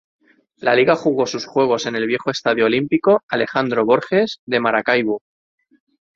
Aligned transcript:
La 0.57 0.73
liga 0.73 0.95
jugó 0.95 1.27
sus 1.27 1.45
juegos 1.45 1.85
en 1.85 1.95
el 1.95 2.07
viejo 2.07 2.31
estadio 2.31 2.65
olímpico 2.65 3.21
"Alejandro 3.29 3.85
Borges" 3.85 4.41
de 4.47 4.59
Maracaibo. 4.59 5.21